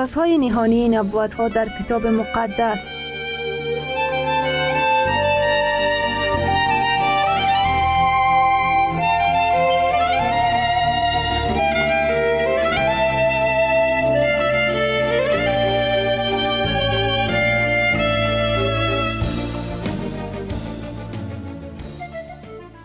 [0.00, 2.88] رازهای نهانی نبوت ها در کتاب مقدس.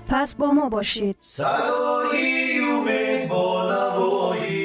[0.09, 1.17] پس با ما باشید.
[1.21, 4.64] صدای امید با نوای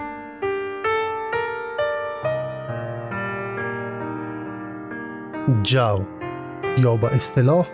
[5.63, 6.05] جو
[6.77, 7.67] یا به اصطلاح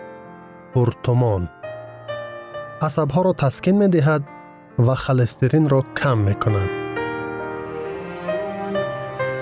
[2.82, 4.22] عصب ها را تسکین می دهد
[4.78, 6.70] و خلسترین را کم می کند.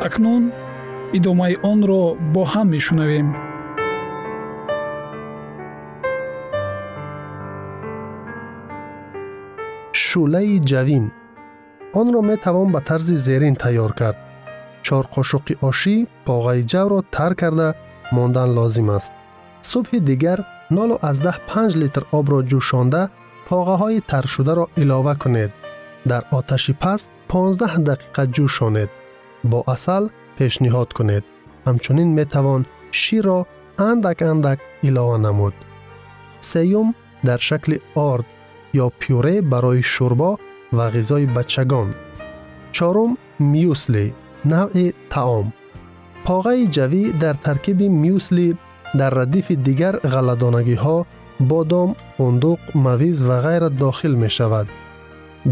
[0.02, 0.52] اکنون
[1.14, 3.34] ادامه آن را با هم می شنویم.
[9.92, 11.12] شوله جوین
[11.94, 14.16] آن را می توان به طرز زیرین تیار کرد.
[14.82, 17.74] چهار قاشق آشی باغای جو را تر کرده
[18.14, 19.12] мондан лозим аст.
[19.70, 20.38] Субҳи дигар
[20.70, 23.02] 0 литр обро ҷӯшонда
[23.48, 25.52] поғаҳои таршударо илова кунед.
[26.10, 28.90] Дар оташи паст 15 дақиқа ҷӯшонед.
[29.50, 30.04] Бо асал
[30.36, 31.24] пешниҳод кунед.
[31.66, 32.62] Ҳамчунин метавон
[33.00, 33.40] ширро
[33.90, 35.54] андак андак илова намуд.
[36.50, 36.88] Сеюм
[37.26, 37.78] дар шакли
[38.10, 38.26] орд
[38.84, 40.30] ё пюре барои шӯрбо
[40.76, 41.88] ва ғизои бачагон.
[42.76, 43.12] Чорум
[43.52, 44.06] мюсли
[44.52, 45.46] навъи таом
[46.27, 48.47] поғаи ҷавӣ дар таркиби мюсли
[48.99, 50.97] дар радифи дигар ғалладонагиҳо
[51.49, 54.67] бодом фундуқ мавиз ва ғайра дохил мешавад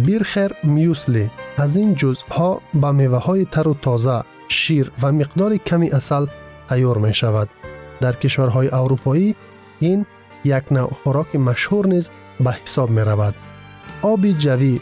[0.06, 1.26] бирхер мюсли
[1.64, 2.52] аз ин ҷузъҳо
[2.82, 4.18] ба меваҳои тару тоза
[4.60, 6.26] шир ва миқдори ками асал
[6.70, 7.50] тайёр мешавад
[8.04, 9.28] дар кишварҳои аврупоӣ
[9.92, 10.00] ин
[10.58, 12.06] як навъ хӯроки машҳур низ
[12.44, 13.36] ба ҳисоб меравад
[14.12, 14.74] оби ҷавӣ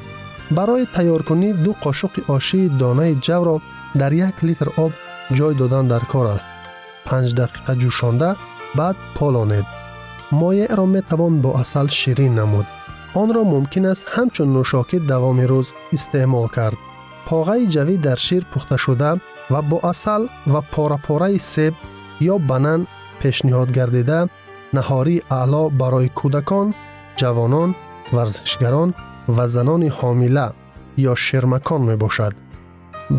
[0.57, 3.55] барои тайёркунӣ ду қошуқи ошии донаи ҷавро
[3.99, 4.91] дар як литр об
[5.37, 6.49] ҷой додан дар кор аст
[7.07, 8.29] панҷ дақиқа ҷӯшонда
[8.77, 9.67] баъд полонед
[10.39, 12.67] моеъро метавон бо асал ширин намуд
[13.21, 16.79] онро мумкин аст ҳамчун нӯшокӣ давоми рӯз истеъмол кард
[17.27, 19.11] поғаи ҷавӣ дар шир пухташуда
[19.51, 20.23] ва бо асал
[20.53, 21.73] ва порапораи себ
[22.33, 22.81] ё банан
[23.21, 24.19] пешниҳод гардида
[24.77, 26.67] наҳории аъло барои кӯдакон
[27.19, 27.69] ҷавонон
[28.15, 28.89] варзишгарон
[29.35, 30.47] ва занони ҳомила
[31.11, 32.33] ё шермакон мебошад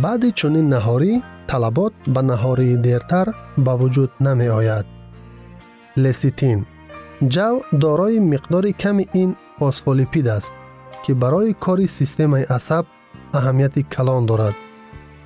[0.02, 1.12] баъди чунин наҳорӣ
[1.50, 3.26] талабот ба наҳории дертар
[3.66, 4.86] ба вуҷуд намеояд
[6.04, 6.60] леситин
[7.34, 7.54] ҷав
[7.84, 10.52] дорои миқдори ками ин фосфолипид аст
[11.04, 12.84] ки барои кори системаи асаб
[13.38, 14.56] аҳамияти калон дорад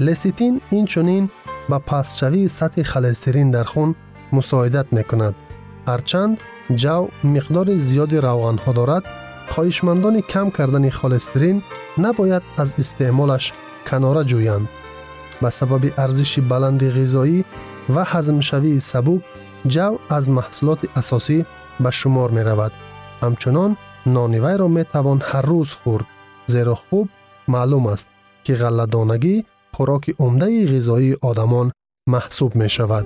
[0.06, 1.24] леситин инчунин
[1.70, 3.90] ба пастшавии сатҳи холестерин дар хун
[4.36, 5.34] мусоидат мекунад
[5.90, 6.34] ҳарчанд
[6.82, 7.02] ҷав
[7.34, 9.04] миқдори зиёди равғанҳо дорад
[9.52, 11.56] хоҳишмандони кам кардани холестерин
[12.04, 13.44] набояд аз истеъмолаш
[13.88, 14.66] канора ҷӯянд
[15.41, 17.39] Ба сабаби арзиши баланди ғизоӣ
[17.93, 19.21] ва ҳазмшавии сабук
[19.73, 21.37] ҷав аз маҳсулоти асосӣ
[21.83, 22.73] ба шумор меравад.
[23.23, 23.71] Ҳамчунон
[24.15, 26.07] нони вайро метавон ҳар рӯз хӯрд
[26.53, 27.07] зеро хуб
[27.53, 28.07] маълум аст
[28.45, 29.35] ки ғалладонагӣ
[29.75, 31.67] хӯроки умдаи ғизоии одамон
[32.13, 33.05] маҳсуб мешавад.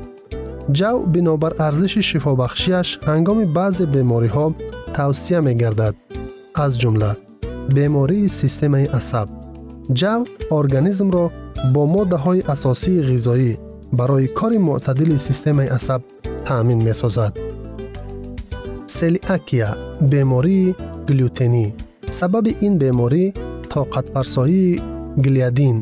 [0.77, 4.45] Ҷав бинобар арзиши шифобахшиаш ҳангоми баъзе бемориҳо
[4.97, 5.95] тавсия мегардад.
[6.63, 7.11] Аз ҷумла
[7.75, 9.27] бемории системаи асаб.
[9.99, 10.21] Ҷав
[10.59, 11.25] организмро
[11.72, 13.52] бо моддаҳои асосии ғизоӣ
[13.98, 16.02] барои кори мӯътадили системаи асаб
[16.46, 17.32] таъмин месозад
[18.96, 19.70] селиакия
[20.12, 20.74] бемории
[21.08, 21.66] глютенӣ
[22.18, 23.24] сабаби ин беморӣ
[23.72, 24.80] тоқатфарсоии
[25.24, 25.76] глиадин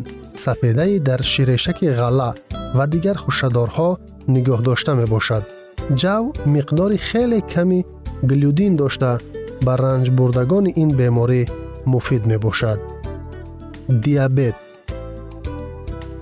[0.44, 2.31] сафедаи дар ширешаки ғалла
[2.76, 3.90] ва дигар хушадорҳо
[4.34, 5.44] нигоҳ дошта мебошад
[6.00, 7.81] ҷав миқдори хеле ками
[8.31, 9.10] глюдин дошта
[9.64, 11.42] ба ранҷбурдагони ин беморӣ
[11.92, 12.78] муфид мебошад
[14.04, 14.56] диабет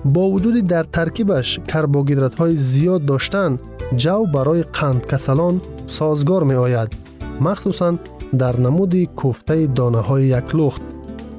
[0.04, 3.58] با وجودی در ترکیبش کربوهیدرات‌های زیاد داشتن
[3.96, 6.92] جو برای قند کسلان سازگار می آید
[7.40, 7.94] مخصوصا
[8.38, 10.82] در نمود کوفته دانه های یک لخت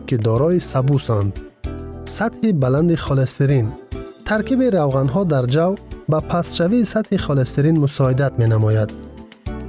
[0.08, 1.40] که دارای سبوسند.
[2.06, 3.68] سطح بلند خالسترین
[4.26, 5.76] ترکیب روغن ها در جو
[6.10, 8.90] به پسشوی سطح خالسترین مساعدت می نماید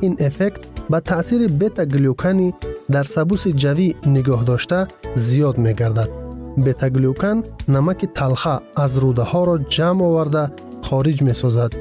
[0.01, 0.61] این افکت
[0.91, 2.55] به تاثیر بتا گلیوکانی
[2.91, 6.20] در سبوس جوی نگاه داشته زیاد می گردد
[6.66, 7.38] бетаглюкан
[7.76, 10.44] намаки талха аз рӯдаҳоро ҷамъ оварда
[10.88, 11.72] хориҷ месозад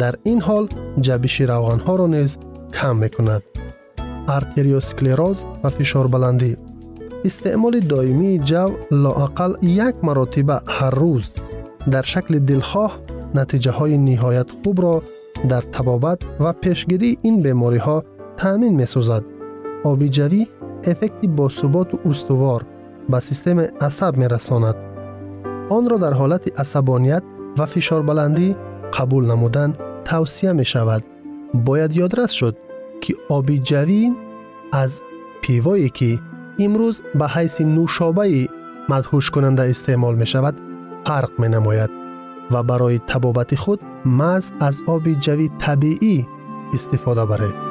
[0.00, 0.64] дар ин ҳол
[1.06, 2.30] ҷабиши равғанҳоро низ
[2.76, 3.42] кам мекунад
[4.36, 6.52] артериосклероз ва фишорбаландӣ
[7.28, 8.70] истеъмоли доимии ҷав
[9.04, 9.52] лоақал
[9.86, 11.26] як маротиба ҳар рӯз
[11.92, 12.92] дар шакли дилхоҳ
[13.38, 14.94] натиҷаҳои ниҳоят хубро
[15.50, 17.98] дар табобат ва пешгирии ин бемориҳо
[18.40, 19.22] таъмин месозад
[19.90, 20.42] оби ҷавӣ
[20.90, 22.60] эффекти босуботу устувор
[23.11, 24.75] به سیستم عصب میرساند.
[25.69, 27.23] آن را در حالت عصبانیت
[27.57, 28.55] و فشار بلندی
[28.93, 29.73] قبول نمودن
[30.05, 31.03] توصیه می شود
[31.53, 32.57] باید یادرس شد
[33.01, 34.15] که آبی جوین
[34.73, 35.03] از
[35.41, 36.19] پیوایی که
[36.59, 38.47] امروز به حیث نوشابه
[38.89, 40.61] مدهوش کننده استعمال می شود
[41.05, 41.89] فرق می نماید
[42.51, 46.27] و برای تبابت خود مز از آبی جوی طبیعی
[46.73, 47.70] استفاده برید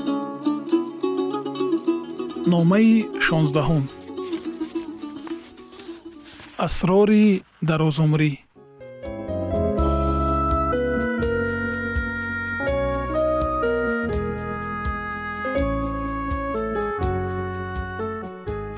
[2.51, 2.93] Номаи
[3.25, 3.83] шонздаҳум.
[6.65, 7.25] Асрори
[7.69, 8.31] дарозумрӣ.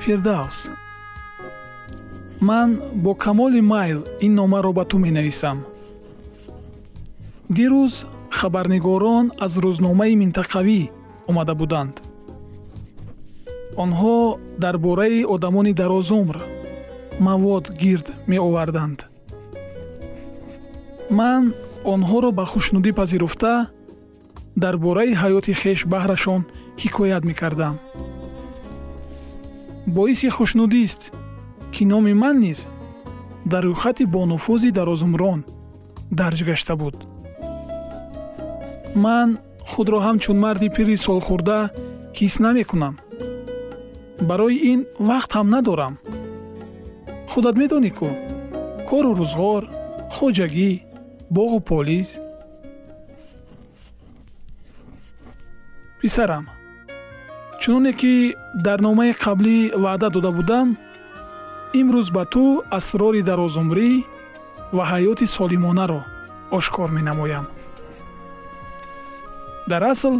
[0.02, 0.58] Фирдавс
[2.48, 2.70] ман
[3.04, 5.58] бо камоли майл ин номаро ба ту менависам.
[7.56, 7.94] Дирӯз
[8.38, 10.80] хабарнигорон аз рӯзномаи минтақавӣ
[11.28, 11.94] омада буданд
[13.82, 16.36] онҳо дар бораи одамони дарозумр
[17.26, 18.98] мавод гирд меоварданд.
[21.18, 21.42] Ман
[21.94, 23.52] онҳоро ба хушнудӣ пазируфта
[24.62, 26.42] дар бораи ҳаёти хеш баҳрашон
[26.82, 27.76] ҳикоят мекардам.
[29.96, 31.02] Боиси хушнудист
[31.74, 32.60] ки номи ман низ
[33.52, 35.40] дар рӯйхати бонуфузи дарозумрон
[36.20, 36.96] дарҷ гашта буд.
[39.04, 39.28] Ман
[39.70, 41.58] худро ҳамчун марди пири солхӯрда
[42.18, 42.94] ҳис намекунам
[44.20, 45.94] барои ин вақт ҳам надорам.
[47.30, 48.08] Худат медонӣ ку
[48.88, 49.62] кору рӯзғор
[50.14, 50.70] хоҷагӣ
[51.36, 52.10] боғу полис.
[56.00, 56.44] Писарам
[57.60, 58.14] чуноне ки
[58.66, 60.68] дар номаи қаблӣ ваъда дода будам
[61.80, 62.44] имрӯз ба ту
[62.78, 63.90] асрори дарозумрӣ
[64.76, 66.00] ва ҳаёти солимонаро
[66.58, 67.46] ошкор менамоям.
[69.70, 70.14] Дар асл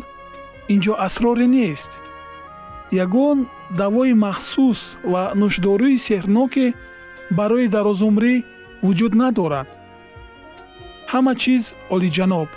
[0.75, 1.91] инҷо асроре нест
[2.93, 3.38] ягон
[3.81, 4.81] давои махсус
[5.12, 6.67] ва нӯшдории сеҳрноке
[7.38, 8.35] барои дарозумрӣ
[8.85, 9.69] вуҷуд надорад.
[11.12, 11.64] Ҳама чиз
[11.95, 12.49] олиҷаноб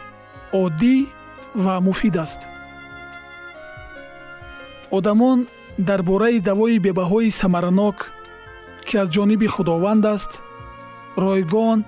[0.63, 0.95] оддӣ
[1.63, 2.41] ва муфид аст.
[4.97, 7.97] Одамон дар бораи давои бебаҳои самаранок
[8.87, 10.31] ки аз ҷониби худованд аст
[11.17, 11.79] ройгон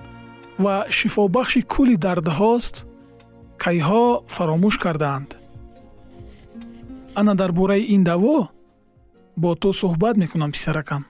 [0.64, 2.74] ва шифобахши кулли дардҳост
[3.64, 5.39] кайҳо фаромӯш кардаанд
[7.14, 8.48] ана дар бораи ин даво
[9.36, 11.06] бо ту суҳбат мекунам писаракам.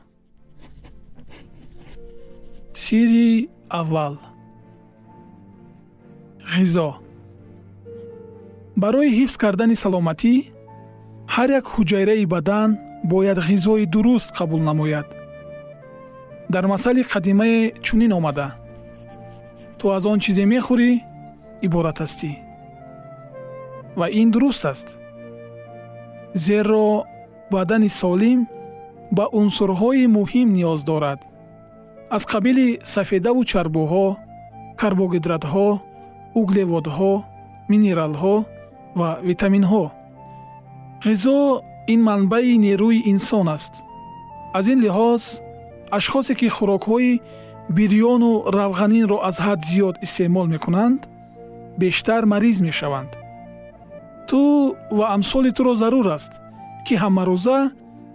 [2.75, 4.19] Сирри аввал.
[6.55, 6.95] Ғизо.
[8.77, 10.35] Барои ҳифз кардани саломатӣ
[11.35, 12.71] ҳар як ҳуҷайраи бадан
[13.05, 15.09] бояд ғизои дуруст қабул намояд.
[16.49, 18.49] Дар масали қадимае чунин омада.
[19.79, 20.91] Ту аз он чизе мехӯрӣ
[21.67, 22.31] иборат ҳастӣ.
[23.99, 25.00] Ва ин дуруст аст
[26.35, 27.05] зеро
[27.51, 28.47] бадани солим
[29.17, 31.21] ба унсурҳои муҳим ниёз дорад.
[32.11, 34.07] Аз қабили сафедаву чарбуҳо
[34.81, 35.69] карбогидратҳо
[36.41, 37.13] углеводҳо
[37.71, 38.37] минералҳо
[38.99, 39.85] ва витаминҳо.
[41.07, 41.41] ғизо
[41.93, 43.75] ин манбаи нерӯи инсон аст.
[44.59, 45.23] Аз ин лиҳоз
[45.99, 47.21] ашхосе ки хӯрокҳои
[47.77, 51.01] бирёну равғанинро аз ҳад зиёд истеъмол мекунанд
[51.83, 53.11] бештар мариз мешаванд
[54.31, 54.43] ту
[54.99, 56.33] ва амсоли туро зарур аст
[56.87, 57.59] ки ҳамарӯза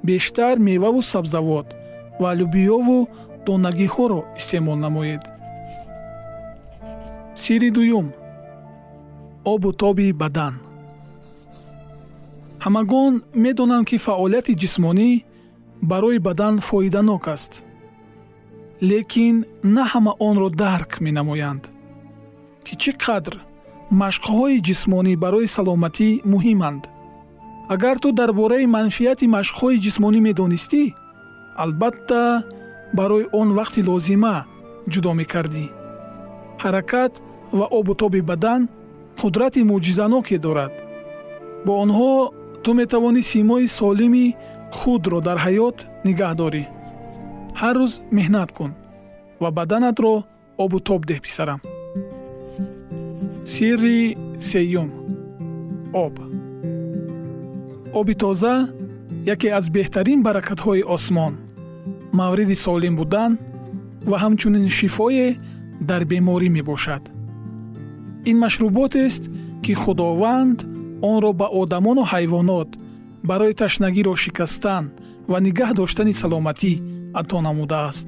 [0.07, 1.67] бештар меваву сабзавот
[2.21, 2.97] ва лӯбиёву
[3.45, 5.23] донагиҳоро истеъмол намоед.
[7.41, 8.07] Сирри дуюм.
[9.53, 10.53] Обу тоби бадан.
[12.65, 15.09] Ҳамагон медонанд ки фаъолияти ҷисмонӣ
[15.91, 17.53] барои бадан фоиданок аст
[18.89, 19.35] лекин
[19.75, 21.63] на ҳама онро дарк менамоянд
[22.65, 23.35] ки чӣ қадр
[23.91, 26.83] машқҳои ҷисмонӣ барои саломатӣ муҳиманд.
[27.73, 30.83] Агар ту дар бораи манфиати машқҳои ҷисмонӣ медонистӣ
[31.63, 32.43] албатта
[32.97, 34.35] барои он вақти лозима
[34.93, 35.65] ҷудо мекардӣ.
[36.63, 37.13] Ҳаракат
[37.57, 38.61] ва обутоби бадан
[39.19, 40.73] қудрати мӯъҷизаноке дорад.
[41.65, 42.13] Бо онҳо
[42.63, 44.25] ту метавонӣ симои солими
[44.77, 45.77] худро дар ҳаёт
[46.07, 46.63] нигаҳ дорӣ.
[47.61, 48.71] Ҳар рӯз меҳнат кун
[49.41, 50.13] ва баданатро
[50.63, 51.59] обу тоб деҳ писарам
[53.45, 54.91] сирри сеюм.
[55.93, 56.19] Об.
[57.93, 58.67] Оби тоза
[59.25, 61.33] яке аз беҳтарин баракатҳои осмон
[62.19, 63.31] мавриди солим будан
[64.09, 65.27] ва ҳамчунин шифое
[65.89, 67.03] дар беморӣ мебошад.
[68.29, 69.23] Ин машруботест
[69.63, 70.59] ки худованд
[71.11, 72.69] онро ба одамону ҳайвонот
[73.29, 74.83] барои ташнагиро шикастан
[75.31, 76.73] ва нигаҳ доштани саломатӣ
[77.19, 78.07] ато намудааст.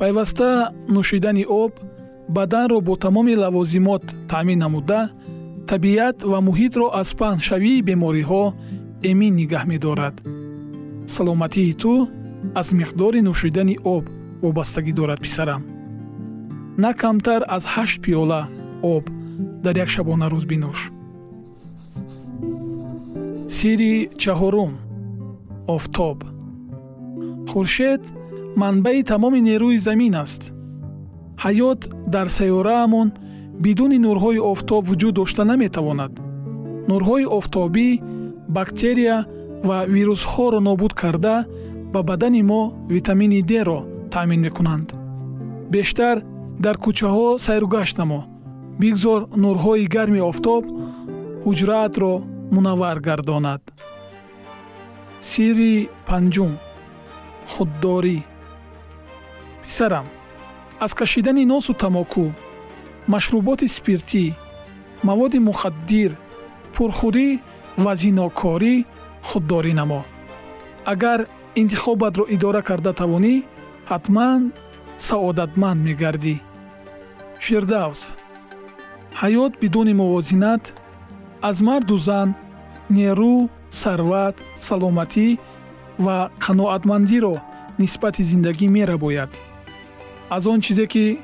[0.00, 0.48] Пайваста
[0.94, 1.72] нӯшидани об
[2.28, 5.10] баданро бо тамоми лавозимот таъмин намуда
[5.66, 8.44] табиат ва муҳитро аз паҳншавии бемориҳо
[9.10, 10.16] эмин нигаҳ медорад.
[11.14, 11.92] Саломатии ту
[12.60, 14.04] аз миқдори нӯшидани об
[14.42, 15.62] вобастагӣ дорад писарам.
[16.78, 18.42] На камтар аз ҳашт пиёла
[18.82, 19.04] об
[19.64, 20.80] дар як шабона рӯз бинӯш.
[23.56, 24.72] Сирри чаҳорум
[25.74, 26.18] офтоб.
[27.50, 28.02] Хуршед
[28.60, 30.42] манбаи тамоми нерӯи замин аст
[31.44, 31.80] ҳаёт
[32.14, 33.08] дар сайёраамон
[33.64, 36.12] бидуни нурҳои офтоб вуҷуд дошта наметавонад.
[36.90, 37.88] нурҳои офтобӣ
[38.56, 39.16] бактерия
[39.68, 41.36] ва вирусҳоро нобуд карда
[41.92, 42.62] ба бадани мо
[42.94, 43.78] витамини дро
[44.14, 44.88] таъмин мекунанд.
[45.74, 46.16] бештар
[46.64, 48.20] дар кӯчаҳо сайругашт намо.
[48.82, 50.64] бигзор нурҳои гарми офтоб
[51.44, 52.12] ҳуҷраатро
[52.54, 53.62] мунаввар гардонад.
[55.30, 55.74] сирри
[56.08, 56.52] панҷум.
[57.52, 58.18] худдорӣ.
[59.64, 60.06] писарам
[60.84, 62.24] аз кашидани носу тамоку
[63.14, 64.24] машруботи спиртӣ
[65.08, 66.10] маводи мухаддир
[66.74, 67.28] пурхӯрӣ
[67.84, 68.74] ва зинокорӣ
[69.28, 70.00] худдорӣ намо.
[70.92, 71.20] Агар
[71.60, 73.34] интихобатро идора карда тавонӣ
[73.90, 74.40] ҳатман
[75.06, 76.36] саодатманд мегардӣ.
[77.44, 78.02] Фирдавс
[79.20, 80.64] ҳаёт бидуни мувозинат
[81.48, 82.28] аз марду зан
[82.96, 83.34] нерӯ
[83.80, 84.36] сарват
[84.66, 85.28] саломатӣ
[86.04, 87.34] ва қаноатмандиро
[87.80, 89.30] нисбати зиндагӣ мерабояд
[90.30, 91.18] аз он чизе ки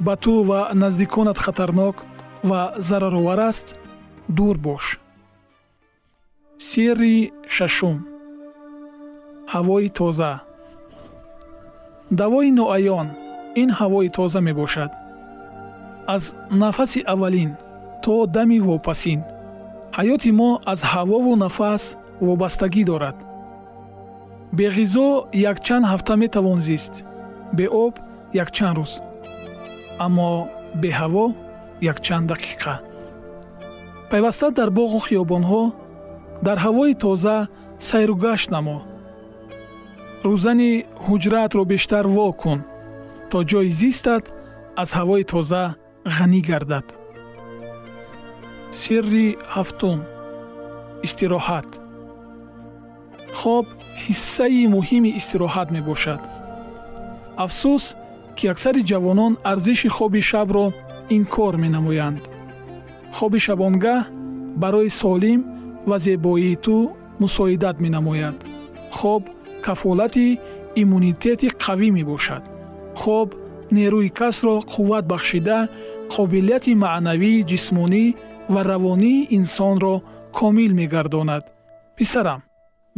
[0.00, 2.04] ба ту ва наздиконат хатарнок
[2.42, 3.76] ва зараровар аст
[4.28, 5.00] дур бош.
[6.58, 8.06] Сирри шашум.
[9.52, 10.32] Ҳавои тоза.
[12.10, 13.08] Давои ноаён.
[13.62, 14.90] Ин ҳавои тоза мебошад.
[16.06, 17.50] Аз нафаси аввалин
[18.02, 19.20] то дами вопасин.
[19.98, 21.82] Ҳаёти мо аз ҳавову нафас
[22.26, 23.16] вобастагӣ дорад.
[24.58, 25.08] Беғизо
[25.50, 26.92] якчанд ҳафта метавон зист.
[27.58, 27.94] Беоб
[28.32, 28.92] якчанд рӯз.
[30.04, 30.48] Аммо
[30.82, 31.26] беҳаво
[31.92, 32.74] якчанд дақиқа.
[34.10, 35.62] Пайваста дар боғу хиёбонҳо
[36.46, 37.36] дар ҳавои тоза
[37.88, 38.78] сайругашт намо.
[40.24, 40.72] Рӯзани
[41.04, 42.60] ҳуҷраатро бештар во кун
[43.30, 44.24] то ҷои зистат
[44.82, 45.64] аз ҳавои тоза
[46.16, 46.86] ғанӣ гардад.
[48.80, 49.98] Сирри ҳафтум.
[51.06, 51.68] Истироҳат.
[53.38, 53.66] Хоб
[54.04, 56.20] ҳиссаи муҳими истироҳат мебошад.
[57.44, 57.84] Афсӯс
[58.38, 60.64] ки аксари ҷавонон арзиши хоби шабро
[61.16, 62.22] инкор менамоянд.
[63.16, 64.00] Хоби шабонгаҳ
[64.62, 65.40] барои солим
[65.88, 66.76] ва зебоии ту
[67.22, 68.36] мусоидат менамояд.
[68.98, 69.22] Хоб
[69.66, 70.28] кафолати
[70.82, 72.42] иммунитети қавӣ мебошад.
[73.02, 73.28] Хоб
[73.76, 75.58] нерӯи касро қувват бахшида
[76.14, 78.04] қобилияти маънавии ҷисмонӣ
[78.54, 79.94] ва равонии инсонро
[80.38, 81.44] комил мегардонад.
[81.96, 82.40] Писарам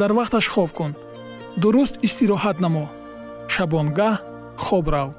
[0.00, 0.92] дар вақташ хоб кун.
[1.62, 2.85] Дуруст истироҳат намо.
[3.54, 4.15] Шабонгаҳ
[4.67, 5.10] хоб рав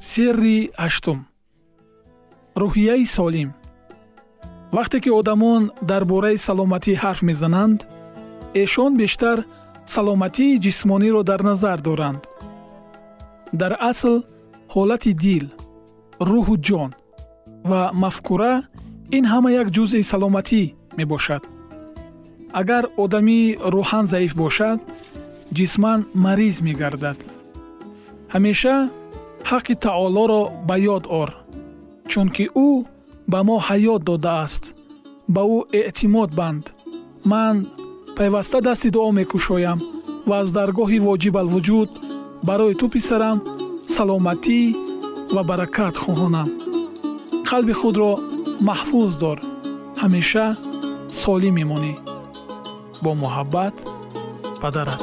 [0.00, 1.18] сирри ҳаштум
[2.60, 3.50] рӯҳияи солим.
[4.76, 7.78] Вақте ки одамон дар бораи саломатӣ ҳарф мезананд
[8.62, 9.38] эшон бештар
[9.94, 12.22] саломатии ҷисмониро дар назар доранд.
[13.60, 14.14] Дар асл
[14.74, 15.44] ҳолати дил
[16.30, 16.90] рӯҳу ҷон
[17.70, 18.54] ва мафкура
[19.16, 20.62] ин ҳама як ҷузъи саломатӣ
[20.98, 21.42] мебошад.
[22.60, 23.40] Агар одамӣ
[23.74, 24.78] рӯҳан заиф бошад
[25.56, 27.18] ҷисман мариз мегардад.
[28.34, 28.76] Ҳамеша
[29.50, 31.30] ҳаққи таолоро ба ёд ор
[32.10, 32.70] чунки ӯ
[33.32, 34.64] ба мо ҳаёт додааст
[35.34, 36.64] ба ӯ эътимод банд.
[37.30, 37.56] Ман
[38.16, 39.78] пайваста дасти дуо мекушоям
[40.28, 41.90] ва аз даргоҳи воҷибалвуҷуд
[42.48, 43.38] барои ту писарам
[43.94, 44.60] саломатӣ
[45.34, 46.48] ва баракат хоҳонам
[47.48, 48.12] қалби худро
[48.68, 49.38] маҳфуз дор.
[50.00, 50.46] Ҳамеша
[51.20, 51.94] солим мемонӣ.
[53.02, 53.74] Бо муҳаббат
[54.62, 55.02] падарат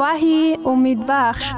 [0.00, 1.54] وحی امید بخش.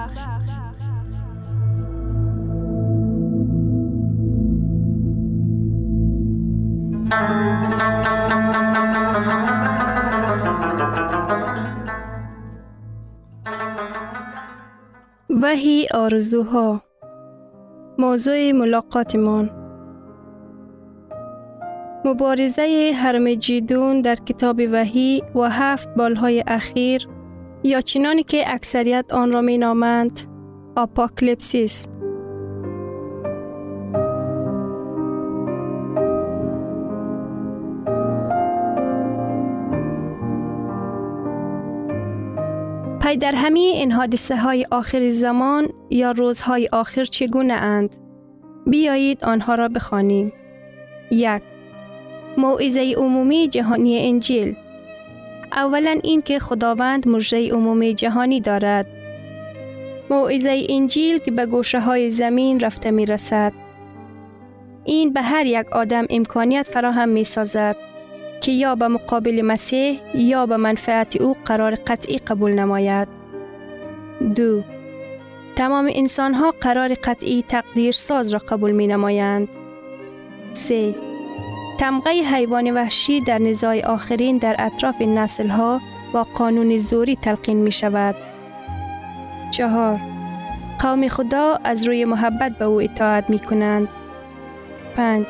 [15.42, 16.83] وحی آرزوها.
[17.98, 19.50] موضوع ملاقاتمان.
[22.05, 27.09] مبارزه هرمجیدون در کتاب وحی و هفت بالهای اخیر
[27.62, 30.20] یا چنانی که اکثریت آن را می نامند
[30.77, 31.87] apocalypse
[43.01, 47.96] پی در همه این حادثه های آخر زمان یا روزهای آخر چگونه اند؟
[48.66, 50.33] بیایید آنها را بخوانیم.
[51.11, 51.42] یک
[52.37, 54.57] موعظه عمومی جهانی انجیل
[55.61, 58.87] اولا این که خداوند مجره عمومی جهانی دارد.
[60.11, 63.53] موعظه انجیل که به گوشه های زمین رفته می رسد.
[64.85, 67.77] این به هر یک آدم امکانیت فراهم می سازد
[68.40, 73.09] که یا به مقابل مسیح یا به منفعت او قرار قطعی قبول نماید.
[74.37, 74.62] دو
[75.57, 79.49] تمام انسان ها قرار قطعی تقدیر ساز را قبول می نمایند.
[80.53, 80.94] سه
[81.81, 85.81] تمغه حیوان وحشی در نزاع آخرین در اطراف نسل ها
[86.12, 88.14] با قانون زوری تلقین می شود.
[89.51, 90.01] چهار
[90.79, 93.88] قوم خدا از روی محبت به او اطاعت می کنند.
[94.97, 95.27] پنج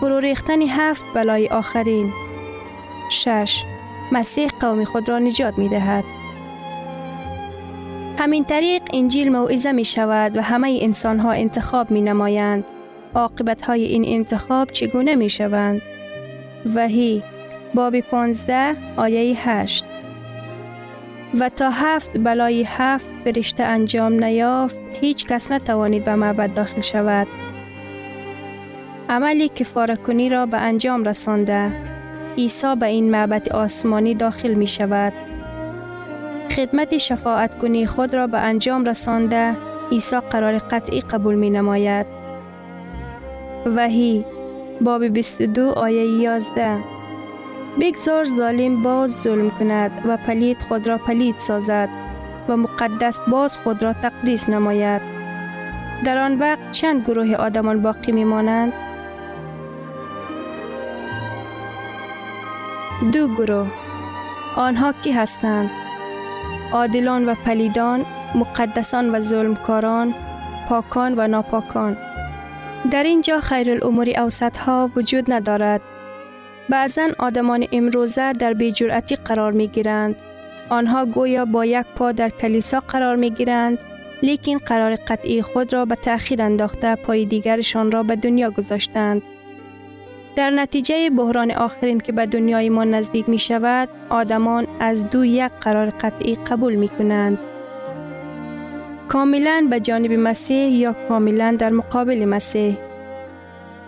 [0.00, 2.12] فرو ریختن هفت بلای آخرین.
[3.10, 3.64] شش
[4.12, 6.04] مسیح قوم خود را نجات می دهد.
[8.18, 12.64] همین طریق انجیل موعظه می شود و همه انسان ها انتخاب می نمایند.
[13.14, 15.82] عاقبت های این انتخاب چگونه می شوند؟
[16.74, 17.22] وحی
[17.74, 19.84] باب 15 آیه 8
[21.40, 27.26] و تا هفت بلای هفت فرشته انجام نیافت هیچ کس نتوانید به معبد داخل شود.
[29.08, 31.72] عملی کفاره کنی را به انجام رسانده
[32.38, 35.12] عیسی به این معبد آسمانی داخل می شود.
[36.56, 39.56] خدمت شفاعت کنی خود را به انجام رسانده
[39.92, 42.23] عیسی قرار قطعی قبول می نماید.
[43.66, 44.24] وحی
[44.80, 46.78] باب 22 آیه 11
[47.80, 51.88] بگذار ظالم باز ظلم کند و پلید خود را پلید سازد
[52.48, 55.02] و مقدس باز خود را تقدیس نماید.
[56.04, 58.72] در آن وقت چند گروه آدمان باقی می مانند؟
[63.12, 63.66] دو گروه
[64.56, 65.70] آنها کی هستند؟
[66.72, 70.14] عادلان و پلیدان، مقدسان و ظلمکاران،
[70.68, 71.96] پاکان و ناپاکان.
[72.90, 75.80] در اینجا خیر الامور اوسط ها وجود ندارد.
[76.68, 80.16] بعضا آدمان امروزه در بیجرعتی قرار می گیرند.
[80.68, 83.78] آنها گویا با یک پا در کلیسا قرار می گیرند
[84.22, 89.22] لیکن قرار قطعی خود را به تأخیر انداخته پای دیگرشان را به دنیا گذاشتند.
[90.36, 95.52] در نتیجه بحران آخرین که به دنیای ما نزدیک می شود، آدمان از دو یک
[95.60, 97.38] قرار قطعی قبول می کنند.
[99.14, 102.76] کاملا به جانب مسیح یا کاملا در مقابل مسیح.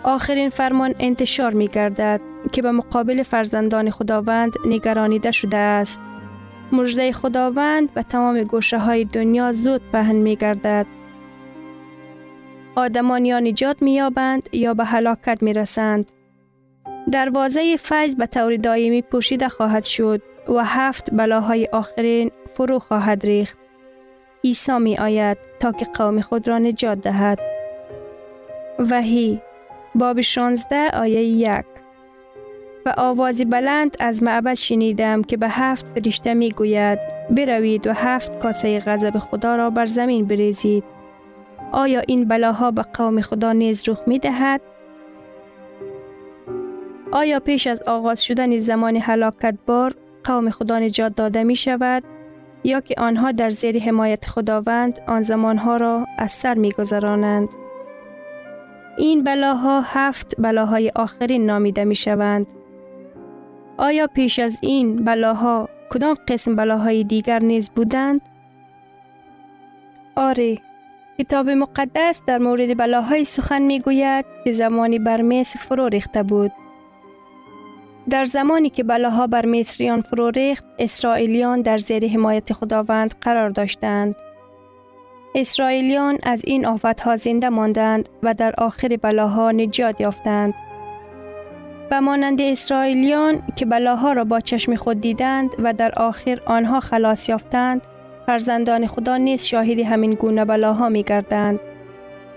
[0.03, 5.99] آخرین فرمان انتشار می گردد که به مقابل فرزندان خداوند نگرانیده شده است.
[6.71, 10.85] مجده خداوند به تمام گوشه های دنیا زود پهن می گردد.
[12.75, 16.11] آدمان یا نجات می یابند یا به هلاکت می رسند.
[17.11, 23.66] دروازه فیض به طور دائمی پوشیده خواهد شد و هفت بلاهای آخرین فرو خواهد ریخت.
[24.47, 27.39] عیسی می آید تا که قوم خود را نجات دهد.
[28.79, 29.41] وحی
[29.95, 31.65] باب 16 آیه 1
[32.85, 38.39] و آوازی بلند از معبد شنیدم که به هفت فرشته می گوید بروید و هفت
[38.39, 40.83] کاسه غضب خدا را بر زمین بریزید.
[41.71, 44.61] آیا این بلاها به قوم خدا نیز رخ می دهد؟
[47.11, 52.03] آیا پیش از آغاز شدن زمان حلاکت بار قوم خدا نجات داده می شود
[52.63, 57.49] یا که آنها در زیر حمایت خداوند آن زمانها را از سر می گذرانند.
[58.97, 62.47] این بلاها هفت بلاهای آخرین نامیده می شوند.
[63.77, 68.21] آیا پیش از این بلاها کدام قسم بلاهای دیگر نیز بودند؟
[70.15, 70.57] آره،
[71.19, 76.51] کتاب مقدس در مورد بلاهای سخن می گوید که زمانی بر مصر فرو ریخته بود.
[78.09, 84.15] در زمانی که بلاها بر مصریان فرو ریخت، اسرائیلیان در زیر حمایت خداوند قرار داشتند.
[85.35, 90.53] اسرائیلیان از این آفتها زنده ماندند و در آخر بلاها نجات یافتند.
[91.91, 97.29] و مانند اسرائیلیان که بلاها را با چشم خود دیدند و در آخر آنها خلاص
[97.29, 97.81] یافتند،
[98.25, 101.59] فرزندان خدا نیز شاهد همین گونه بلاها می گردند.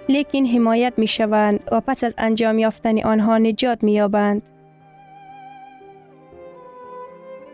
[0.09, 4.43] لیکن حمایت می شوند و پس از انجام یافتن آنها نجات می یابند.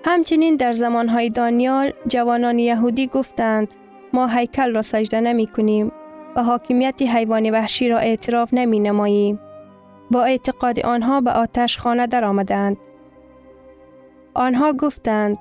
[0.08, 3.74] همچنین در زمانهای دانیال جوانان یهودی گفتند
[4.12, 5.92] ما هیکل را سجده نمی کنیم
[6.36, 9.40] و حاکمیت حیوان وحشی را اعتراف نمی نماییم.
[10.10, 12.76] با اعتقاد آنها به آتش خانه در آمدند.
[14.34, 15.38] آنها گفتند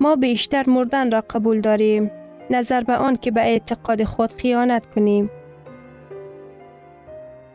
[0.00, 2.10] ما بیشتر مردن را قبول داریم
[2.50, 5.30] نظر به آن که به اعتقاد خود خیانت کنیم.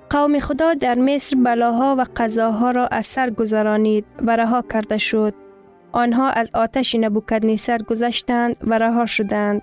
[0.09, 5.40] قوم خدا در مصر بلاها و قضاها را از گذرانید و رها کرده شد.
[5.91, 9.61] آنها از آتش نبوکدنیسر گذشتند و رها شدند.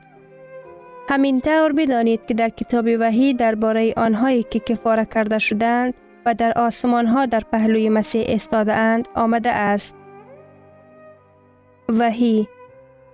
[1.08, 5.94] همین طور بدانید که در کتاب وحی درباره آنهایی که کفاره کرده شدند
[6.26, 9.94] و در آسمان ها در پهلوی مسیح استاده اند آمده است.
[11.88, 12.48] وحی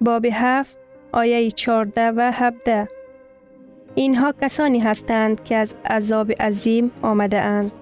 [0.01, 0.79] باب هفت
[1.13, 2.89] آیه 14 و 17
[3.95, 7.73] اینها کسانی هستند که از عذاب عظیم آمده اند.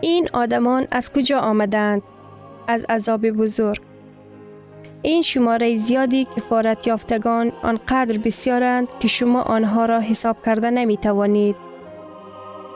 [0.00, 2.02] این آدمان از کجا آمدند؟
[2.68, 3.80] از عذاب بزرگ.
[5.02, 11.56] این شماره زیادی کفارت یافتگان آنقدر بسیارند که شما آنها را حساب کرده نمی توانید.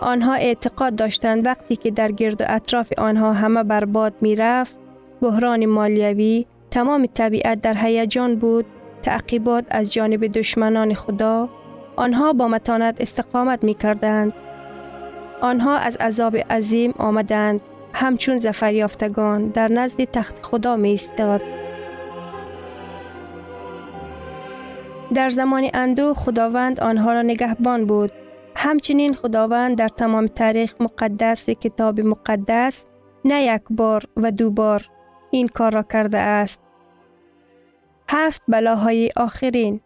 [0.00, 4.76] آنها اعتقاد داشتند وقتی که در گرد و اطراف آنها همه برباد می رفت،
[5.22, 8.66] بحران مالیوی، تمام طبیعت در هیجان بود،
[9.02, 11.48] تعقیبات از جانب دشمنان خدا،
[11.96, 14.32] آنها با متانت استقامت می کردند.
[15.44, 17.60] آنها از عذاب عظیم آمدند،
[17.92, 21.42] همچون زفر یافتگان در نزد تخت خدا می استاد.
[25.14, 28.12] در زمان اندو خداوند آنها را نگهبان بود.
[28.56, 32.84] همچنین خداوند در تمام تاریخ مقدس کتاب مقدس
[33.24, 34.88] نه یک بار و دو بار
[35.30, 36.60] این کار را کرده است.
[38.08, 39.80] هفت بلاهای آخرین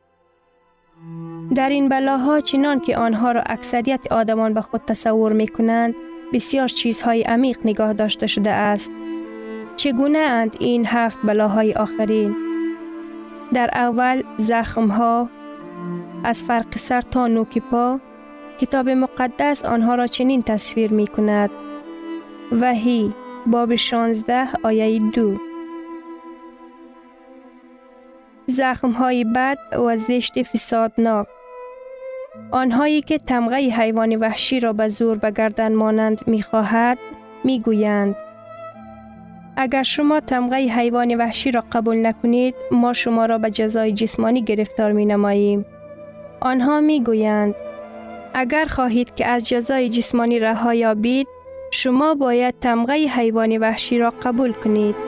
[1.55, 5.95] در این بلاها چنان که آنها را اکثریت آدمان به خود تصور می کنند
[6.33, 8.93] بسیار چیزهای عمیق نگاه داشته شده است.
[9.77, 12.37] چگونه اند این هفت بلاهای آخرین؟
[13.53, 15.29] در اول زخمها
[16.25, 18.01] از فرق سر تا نوک پا
[18.61, 21.51] کتاب مقدس آنها را چنین تصویر می کند.
[22.53, 23.15] وحی
[23.47, 25.48] باب 16 آیه 2
[28.51, 31.27] زخمهای بد و زشت فسادناک
[32.51, 36.99] آنهایی که تمغه حیوان وحشی را به زور به گردن مانند می‌خواهد
[37.45, 38.17] می‌گویند
[39.57, 44.93] اگر شما تمغه حیوان وحشی را قبول نکنید ما شما را به جزای جسمانی گرفتار
[44.93, 45.67] می نماییم.
[46.41, 47.55] آنها می گویند
[48.35, 51.29] اگر خواهید که از جزای جسمانی رها یابید
[51.71, 55.08] شما باید تمغه حیوان وحشی را قبول کنید.